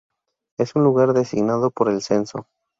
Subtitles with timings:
[0.57, 2.47] Es un lugar designado por el censo.